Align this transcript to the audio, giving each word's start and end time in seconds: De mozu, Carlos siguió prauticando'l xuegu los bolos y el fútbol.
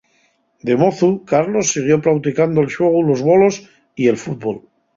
De 0.69 0.77
mozu, 0.83 1.09
Carlos 1.31 1.69
siguió 1.75 1.99
prauticando'l 2.07 2.73
xuegu 2.77 3.05
los 3.11 3.25
bolos 3.29 3.61
y 4.05 4.11
el 4.15 4.21
fútbol. 4.27 4.57